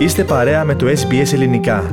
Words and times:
Είστε 0.00 0.24
παρέα 0.24 0.64
με 0.64 0.74
το 0.74 0.86
SBS 0.86 1.32
Ελληνικά. 1.32 1.90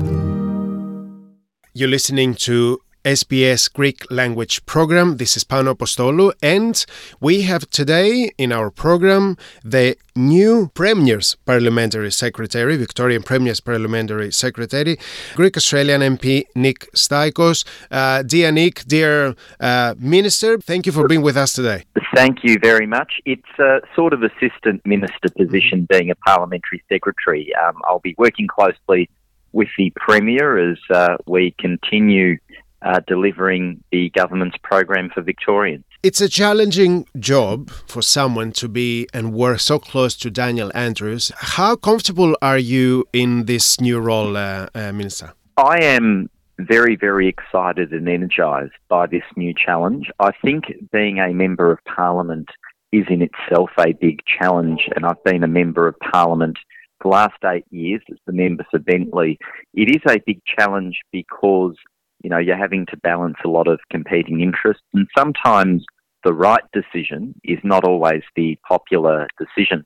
You're 1.80 1.94
listening 1.94 2.34
to 2.34 2.76
SBS 3.08 3.72
Greek 3.72 4.04
language 4.12 4.66
program. 4.66 5.16
This 5.16 5.38
is 5.38 5.46
Pano 5.46 5.74
Apostolou, 5.74 6.34
and 6.42 6.86
we 7.22 7.44
have 7.44 7.70
today 7.70 8.32
in 8.38 8.52
our 8.52 8.70
program 8.70 9.38
the 9.64 9.96
new 10.14 10.70
Premier's 10.74 11.36
Parliamentary 11.46 12.12
Secretary, 12.12 12.76
Victorian 12.76 13.24
Premier's 13.24 13.62
Parliamentary 13.62 14.30
Secretary, 14.34 14.98
Greek 15.36 15.56
Australian 15.56 16.02
MP 16.02 16.44
Nick 16.54 16.92
Staikos. 16.94 17.64
Uh, 17.90 18.24
dear 18.24 18.52
Nick, 18.52 18.84
dear 18.86 19.36
uh, 19.62 19.96
Minister, 19.98 20.58
thank 20.58 20.86
you 20.86 20.92
for 20.92 21.08
being 21.08 21.22
with 21.22 21.38
us 21.38 21.54
today. 21.54 21.86
Thank 22.14 22.44
you 22.44 22.58
very 22.62 22.88
much. 22.88 23.22
It's 23.26 23.54
a 23.58 23.80
sort 23.96 24.12
of 24.12 24.22
assistant 24.22 24.86
minister 24.86 25.30
position 25.38 25.88
being 25.90 26.12
a 26.12 26.16
parliamentary 26.16 26.84
secretary. 26.90 27.56
Um, 27.56 27.76
I'll 27.86 28.00
be 28.00 28.16
working 28.18 28.48
closely 28.48 29.10
with 29.54 29.70
the 29.78 29.92
Premier 29.96 30.72
as 30.72 30.78
uh, 30.90 31.18
we 31.26 31.56
continue 31.58 32.38
uh, 32.82 33.02
delivering 33.08 33.84
the 33.92 34.10
government's 34.12 34.58
program 34.64 35.10
for 35.14 35.22
Victorians. 35.22 35.84
It's 36.04 36.22
a 36.22 36.30
challenging 36.30 37.08
job 37.20 37.70
for 37.88 38.02
someone 38.02 38.52
to 38.54 38.68
be 38.68 39.08
and 39.14 39.34
work 39.34 39.60
so 39.60 39.80
close 39.80 40.16
to 40.18 40.30
Daniel 40.30 40.72
Andrews. 40.76 41.32
How 41.38 41.76
comfortable 41.76 42.38
are 42.42 42.58
you 42.58 43.06
in 43.14 43.46
this 43.46 43.82
new 43.82 44.00
role, 44.00 44.38
uh, 44.38 44.68
uh, 44.76 44.92
Minister? 44.94 45.34
I 45.58 45.80
am 45.84 46.30
very, 46.60 46.96
very 46.96 47.28
excited 47.28 47.92
and 47.92 48.08
energised 48.08 48.74
by 48.90 49.08
this 49.08 49.24
new 49.36 49.54
challenge. 49.54 50.10
I 50.20 50.32
think 50.44 50.66
being 50.92 51.20
a 51.20 51.34
Member 51.34 51.72
of 51.72 51.80
Parliament 51.86 52.50
is 52.92 53.06
in 53.10 53.22
itself 53.22 53.72
a 53.78 53.94
big 53.94 54.22
challenge, 54.26 54.88
and 54.96 55.06
I've 55.06 55.24
been 55.24 55.44
a 55.44 55.48
Member 55.48 55.88
of 55.88 55.96
Parliament 56.00 56.58
the 57.02 57.10
last 57.10 57.38
eight 57.46 57.66
years 57.70 58.02
as 58.12 58.18
the 58.26 58.34
member 58.34 58.66
for 58.70 58.80
Bentleigh. 58.80 59.36
It 59.74 59.90
is 59.90 60.02
a 60.08 60.20
big 60.26 60.42
challenge 60.46 61.00
because 61.12 61.76
you 62.24 62.30
know, 62.30 62.38
you're 62.38 62.58
having 62.58 62.86
to 62.88 62.98
balance 62.98 63.38
a 63.46 63.50
lot 63.50 63.68
of 63.68 63.80
competing 63.92 64.42
interests, 64.42 64.84
and 64.94 65.08
sometimes 65.18 65.86
the 66.24 66.34
right 66.34 66.64
decision 66.74 67.36
is 67.44 67.60
not 67.64 67.84
always 67.84 68.24
the 68.36 68.58
popular 68.68 69.28
decision. 69.40 69.86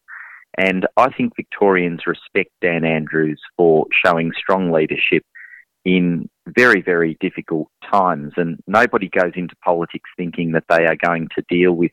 And 0.57 0.85
I 0.97 1.09
think 1.11 1.35
Victorians 1.35 2.01
respect 2.07 2.51
Dan 2.61 2.83
Andrews 2.83 3.41
for 3.55 3.85
showing 4.03 4.31
strong 4.37 4.71
leadership 4.71 5.23
in 5.85 6.29
very, 6.47 6.81
very 6.81 7.17
difficult 7.19 7.69
times. 7.89 8.33
And 8.37 8.59
nobody 8.67 9.09
goes 9.09 9.33
into 9.35 9.55
politics 9.63 10.09
thinking 10.17 10.51
that 10.51 10.65
they 10.69 10.85
are 10.85 10.97
going 10.97 11.29
to 11.35 11.43
deal 11.49 11.73
with 11.73 11.91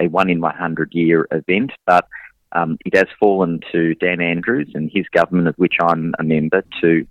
a 0.00 0.08
one 0.08 0.30
in 0.30 0.40
100 0.40 0.92
year 0.92 1.26
event, 1.30 1.72
but 1.86 2.06
um, 2.52 2.78
it 2.84 2.96
has 2.96 3.08
fallen 3.20 3.60
to 3.72 3.94
Dan 3.96 4.20
Andrews 4.20 4.70
and 4.74 4.90
his 4.92 5.06
government, 5.08 5.48
of 5.48 5.54
which 5.56 5.74
I'm 5.82 6.14
a 6.18 6.24
member, 6.24 6.62
to 6.80 7.06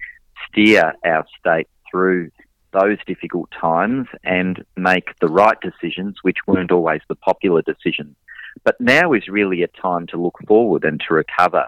steer 0.48 0.94
our 1.06 1.26
state 1.40 1.68
through 1.92 2.32
those 2.80 2.98
difficult 3.06 3.50
times 3.60 4.08
and 4.24 4.64
make 4.76 5.18
the 5.20 5.28
right 5.28 5.58
decisions, 5.62 6.18
which 6.22 6.38
weren't 6.46 6.72
always 6.72 7.02
the 7.08 7.16
popular 7.16 7.62
decisions. 7.62 8.16
But 8.64 8.80
now 8.80 9.14
is 9.14 9.28
really 9.28 9.64
a 9.64 9.68
time 9.68 10.08
to 10.08 10.22
look 10.22 10.38
forward 10.48 10.84
and 10.84 11.02
to 11.08 11.14
recover 11.14 11.66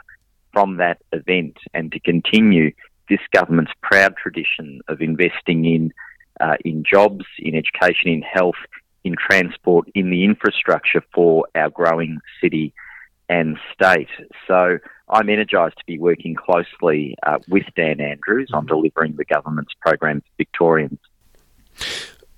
from 0.53 0.77
that 0.77 0.99
event 1.11 1.57
and 1.73 1.91
to 1.91 1.99
continue 1.99 2.71
this 3.09 3.19
government's 3.31 3.71
proud 3.81 4.15
tradition 4.17 4.81
of 4.87 5.01
investing 5.01 5.65
in 5.65 5.93
uh, 6.39 6.55
in 6.63 6.85
jobs, 6.89 7.25
in 7.37 7.53
education, 7.53 8.09
in 8.09 8.21
health, 8.21 8.55
in 9.03 9.13
transport, 9.17 9.89
in 9.93 10.09
the 10.09 10.23
infrastructure 10.23 11.03
for 11.13 11.45
our 11.53 11.69
growing 11.69 12.17
city 12.41 12.73
and 13.27 13.57
state. 13.73 14.07
So 14.47 14.79
I'm 15.09 15.29
energised 15.29 15.77
to 15.77 15.85
be 15.85 15.99
working 15.99 16.35
closely 16.35 17.15
uh, 17.25 17.39
with 17.47 17.63
Dan 17.75 17.99
Andrews 17.99 18.51
on 18.53 18.67
delivering 18.67 19.15
the 19.15 19.25
government's 19.25 19.73
program 19.81 20.21
for 20.21 20.29
Victorians. 20.37 20.99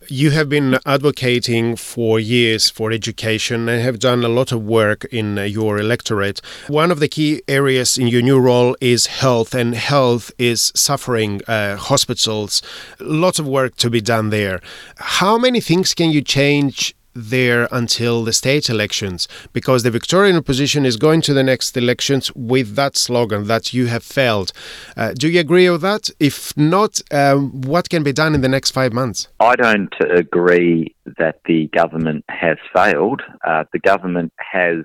You 0.08 0.32
have 0.32 0.50
been 0.50 0.78
advocating 0.86 1.78
for 1.78 2.20
years 2.20 2.70
for 2.70 2.92
education 2.92 3.70
and 3.70 3.82
have 3.82 3.98
done 3.98 4.26
a 4.26 4.28
lot 4.28 4.52
of 4.52 4.62
work 4.62 5.06
in 5.06 5.38
your 5.38 5.78
electorate. 5.78 6.42
One 6.68 6.92
of 6.92 7.00
the 7.00 7.08
key 7.08 7.44
areas 7.48 7.98
in 7.98 8.08
your 8.08 8.22
new 8.22 8.38
role 8.38 8.76
is 8.82 9.06
health, 9.06 9.56
and 9.56 9.74
health 9.74 10.32
is 10.38 10.74
suffering. 10.76 11.42
Uh, 11.48 11.78
hospitals, 11.78 12.62
lots 13.00 13.40
of 13.40 13.48
work 13.48 13.78
to 13.78 13.90
be 13.90 14.02
done 14.02 14.32
there. 14.32 14.60
How 14.98 15.38
many 15.38 15.62
things 15.62 15.94
can 15.94 16.12
you 16.12 16.22
change 16.22 16.94
there 17.14 17.68
until 17.72 18.24
the 18.24 18.34
state 18.34 18.70
elections 18.70 19.28
because 19.54 19.84
the 19.84 19.92
Victorian 19.92 20.36
opposition 20.36 20.86
is 20.86 20.98
going 20.98 21.22
to 21.22 21.34
the 21.34 21.44
next 21.44 21.76
elections 21.76 22.32
with 22.36 22.76
that 22.76 22.98
slogan 22.98 23.48
that 23.48 23.74
you 23.74 23.88
have 23.88 24.04
failed. 24.04 24.52
Uh, 24.96 25.14
do 25.14 25.30
you 25.30 25.40
agree 25.40 25.70
with 25.70 25.82
that? 25.82 26.10
If 26.20 26.56
not, 26.58 27.02
um, 27.12 27.62
what 27.62 27.90
can 27.90 28.04
be 28.04 28.14
done 28.14 28.36
in 28.36 28.42
the 28.42 28.50
next 28.50 28.72
five 28.72 28.94
months? 28.94 29.28
I 29.40 29.56
don't 29.56 29.94
agree 30.00 30.96
that 31.18 31.40
the 31.46 31.68
government 31.68 32.26
has 32.30 32.58
failed. 32.74 33.22
Uh, 33.46 33.64
the 33.74 33.80
government 33.80 34.34
has 34.38 34.84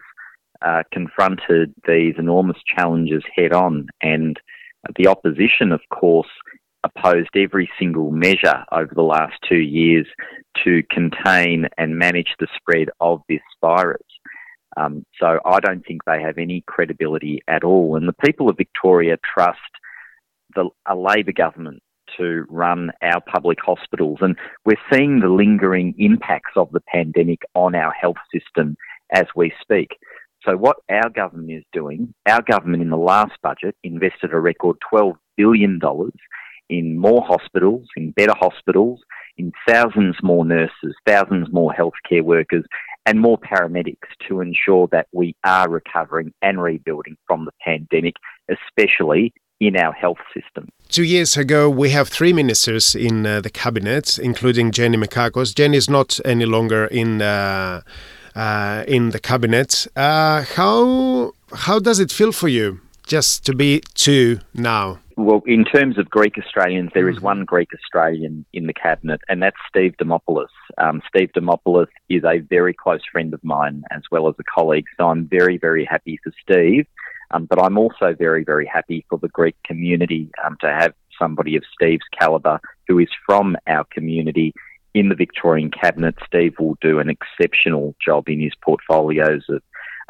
uh, 0.62 0.82
confronted 0.92 1.74
these 1.86 2.14
enormous 2.18 2.56
challenges 2.76 3.22
head 3.34 3.52
on, 3.52 3.86
and 4.02 4.38
the 4.96 5.06
opposition, 5.06 5.72
of 5.72 5.80
course, 5.92 6.28
opposed 6.84 7.30
every 7.36 7.68
single 7.78 8.10
measure 8.10 8.64
over 8.72 8.92
the 8.94 9.02
last 9.02 9.34
two 9.48 9.60
years 9.60 10.06
to 10.66 10.82
contain 10.90 11.66
and 11.78 11.98
manage 11.98 12.34
the 12.38 12.48
spread 12.56 12.88
of 13.00 13.22
this 13.28 13.40
virus. 13.60 14.02
Um, 14.76 15.06
so 15.18 15.38
I 15.44 15.60
don't 15.60 15.84
think 15.86 16.02
they 16.04 16.20
have 16.20 16.36
any 16.36 16.62
credibility 16.66 17.40
at 17.48 17.64
all. 17.64 17.96
And 17.96 18.06
the 18.06 18.24
people 18.24 18.50
of 18.50 18.58
Victoria 18.58 19.16
trust 19.34 19.58
the, 20.54 20.68
a 20.86 20.94
Labor 20.94 21.32
government 21.32 21.82
to 22.18 22.44
run 22.48 22.90
our 23.02 23.20
public 23.20 23.58
hospitals. 23.64 24.18
And 24.20 24.36
we're 24.64 24.76
seeing 24.92 25.20
the 25.20 25.28
lingering 25.28 25.94
impacts 25.98 26.52
of 26.56 26.70
the 26.72 26.82
pandemic 26.92 27.40
on 27.54 27.74
our 27.74 27.92
health 27.92 28.16
system 28.32 28.76
as 29.12 29.24
we 29.34 29.52
speak. 29.60 29.88
So, 30.44 30.56
what 30.56 30.76
our 30.90 31.08
government 31.10 31.50
is 31.50 31.64
doing, 31.72 32.14
our 32.26 32.42
government 32.42 32.82
in 32.82 32.90
the 32.90 32.96
last 32.96 33.32
budget 33.42 33.74
invested 33.82 34.32
a 34.32 34.38
record 34.38 34.76
$12 34.92 35.16
billion 35.36 35.80
in 36.68 36.98
more 36.98 37.24
hospitals, 37.26 37.86
in 37.96 38.12
better 38.12 38.34
hospitals, 38.38 39.00
in 39.38 39.52
thousands 39.68 40.16
more 40.22 40.44
nurses, 40.44 40.94
thousands 41.06 41.48
more 41.52 41.72
healthcare 41.72 42.22
workers, 42.22 42.64
and 43.04 43.20
more 43.20 43.38
paramedics 43.38 44.08
to 44.28 44.40
ensure 44.40 44.88
that 44.92 45.06
we 45.12 45.34
are 45.44 45.68
recovering 45.68 46.32
and 46.42 46.62
rebuilding 46.62 47.16
from 47.26 47.44
the 47.44 47.52
pandemic, 47.64 48.14
especially 48.48 49.32
in 49.60 49.76
our 49.76 49.92
health 49.92 50.18
system. 50.34 50.68
Two 50.88 51.04
years 51.04 51.36
ago, 51.36 51.70
we 51.70 51.90
have 51.90 52.08
three 52.08 52.32
ministers 52.32 52.94
in 52.94 53.26
uh, 53.26 53.40
the 53.40 53.50
cabinet, 53.50 54.18
including 54.18 54.70
Jenny 54.70 54.96
Mikakos. 54.96 55.54
Jenny 55.54 55.76
is 55.76 55.88
not 55.88 56.20
any 56.24 56.44
longer 56.44 56.86
in 56.86 57.22
uh, 57.22 57.80
uh, 58.34 58.84
in 58.86 59.10
the 59.10 59.18
cabinet. 59.18 59.86
Uh, 59.96 60.42
how 60.42 61.32
how 61.54 61.78
does 61.78 61.98
it 61.98 62.12
feel 62.12 62.32
for 62.32 62.48
you 62.48 62.80
just 63.06 63.46
to 63.46 63.54
be 63.54 63.80
two 63.94 64.40
now? 64.52 64.98
Well, 65.16 65.42
in 65.46 65.64
terms 65.64 65.96
of 65.96 66.10
Greek 66.10 66.36
Australians, 66.36 66.90
there 66.92 67.08
is 67.08 67.22
one 67.22 67.46
Greek 67.46 67.70
Australian 67.72 68.44
in 68.52 68.66
the 68.66 68.74
cabinet, 68.74 69.22
and 69.30 69.42
that's 69.42 69.56
Steve 69.66 69.94
Dimopoulos. 69.98 70.48
Um, 70.76 71.00
Steve 71.08 71.30
Dimopoulos 71.34 71.86
is 72.10 72.22
a 72.24 72.40
very 72.40 72.74
close 72.74 73.00
friend 73.10 73.32
of 73.32 73.42
mine 73.42 73.82
as 73.90 74.02
well 74.10 74.28
as 74.28 74.34
a 74.38 74.44
colleague, 74.44 74.84
so 74.98 75.08
I'm 75.08 75.26
very, 75.26 75.56
very 75.56 75.86
happy 75.86 76.18
for 76.22 76.32
Steve. 76.42 76.86
Um, 77.30 77.46
but 77.46 77.60
I'm 77.60 77.78
also 77.78 78.14
very, 78.16 78.44
very 78.44 78.66
happy 78.66 79.06
for 79.08 79.18
the 79.18 79.28
Greek 79.28 79.56
community 79.64 80.30
um, 80.44 80.56
to 80.60 80.68
have 80.68 80.92
somebody 81.18 81.56
of 81.56 81.64
Steve's 81.72 82.04
calibre 82.16 82.60
who 82.86 82.98
is 82.98 83.08
from 83.24 83.56
our 83.66 83.84
community 83.90 84.52
in 84.94 85.08
the 85.08 85.14
Victorian 85.14 85.70
cabinet. 85.70 86.14
Steve 86.26 86.54
will 86.58 86.76
do 86.80 86.98
an 86.98 87.08
exceptional 87.10 87.94
job 88.04 88.28
in 88.28 88.40
his 88.40 88.52
portfolios 88.62 89.44
of 89.48 89.62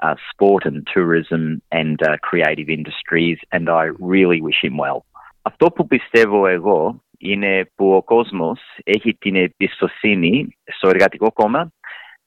uh, 0.03 0.15
sport 0.31 0.65
and 0.65 0.87
tourism 0.95 1.63
and 1.71 2.03
uh, 2.03 2.17
creative 2.29 2.69
industries, 2.69 3.39
and 3.53 3.69
I 3.69 3.85
really 3.99 4.41
wish 4.41 4.61
him 4.63 4.77
well. 4.77 5.05
Αυτό 5.43 5.71
που 5.71 5.87
πιστεύω 5.87 6.47
εγώ 6.47 7.05
είναι 7.19 7.71
που 7.75 7.95
ο 7.95 8.03
κόσμος 8.03 8.61
έχει 8.85 9.15
την 9.15 9.37
εμπιστοσύνη 9.37 10.57
στο 10.65 10.89
εργατικό 10.89 11.33
κόμμα 11.33 11.73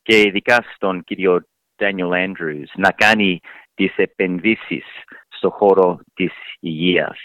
και 0.02 0.20
ειδικά 0.20 0.66
στον 0.76 1.04
κύριο 1.04 1.44
Daniel 1.76 2.12
Andrews 2.12 2.72
να 2.76 2.92
κάνει 2.92 3.40
τις 3.74 3.94
επενδύσεις 3.96 4.84
στο 5.28 5.50
χώρο 5.50 6.00
της 6.14 6.32
υγείας. 6.60 7.20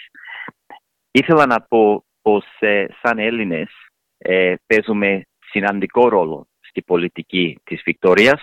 Ήθελα 1.10 1.46
να 1.46 1.60
πω 1.60 2.04
πως 2.22 2.44
ε, 2.58 2.86
σαν 3.02 3.18
Έλληνες 3.18 3.70
ε, 4.18 4.54
παίζουμε 4.66 5.22
σημαντικό 5.50 6.08
ρόλο 6.08 6.46
στη 6.60 6.82
πολιτική 6.82 7.58
της 7.64 7.82
Βικτόριας 7.84 8.42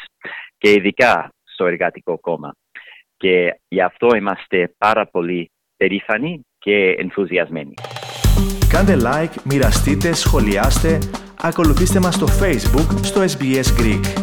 και 0.58 0.72
ειδικά 0.72 1.34
στο 1.54 1.66
Εργατικό 1.66 2.20
Κόμμα. 2.20 2.56
Και 3.18 3.60
γι' 3.68 3.82
αυτό 3.82 4.16
είμαστε 4.16 4.74
πάρα 4.78 5.08
πολύ 5.08 5.52
περήφανοι 5.78 6.46
και 6.58 6.96
ενθουσιασμένοι. 6.98 7.74
Κάντε 8.70 8.96
like, 9.00 9.42
μοιραστείτε, 9.44 10.14
σχολιάστε, 10.14 10.98
ακολουθήστε 11.42 12.00
μας 12.00 12.16
στο 12.16 12.26
Facebook, 12.26 13.00
στο 13.02 13.22
SBS 13.22 13.80
Greek. 13.80 14.21